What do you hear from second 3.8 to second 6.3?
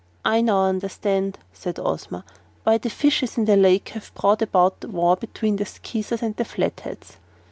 have brought about war between the Skeezers